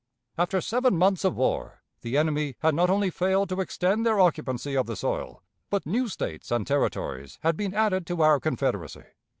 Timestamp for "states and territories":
6.07-7.37